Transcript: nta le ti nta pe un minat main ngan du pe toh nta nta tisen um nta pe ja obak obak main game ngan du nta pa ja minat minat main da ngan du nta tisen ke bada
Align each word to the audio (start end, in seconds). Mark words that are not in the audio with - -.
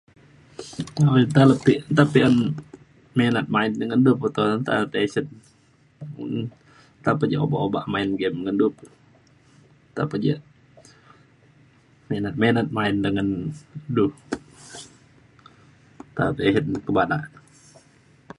nta 1.31 1.43
le 1.49 1.55
ti 1.65 1.73
nta 1.93 2.03
pe 2.13 2.19
un 2.29 2.37
minat 3.17 3.47
main 3.55 3.71
ngan 3.87 4.01
du 4.05 4.11
pe 4.21 4.27
toh 4.35 4.45
nta 4.59 4.71
nta 4.85 4.89
tisen 4.93 5.27
um 6.19 6.33
nta 6.99 7.11
pe 7.19 7.25
ja 7.31 7.37
obak 7.45 7.63
obak 7.67 7.85
main 7.93 8.09
game 8.19 8.37
ngan 8.43 8.57
du 8.61 8.67
nta 9.91 10.01
pa 10.11 10.15
ja 10.23 10.35
minat 12.09 12.35
minat 12.41 12.67
main 12.77 12.95
da 13.03 13.09
ngan 13.15 13.29
du 13.95 14.05
nta 16.11 16.23
tisen 16.37 16.65
ke 16.85 16.91
bada 16.97 17.17